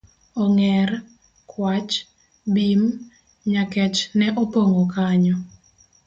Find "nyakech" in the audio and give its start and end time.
3.51-3.99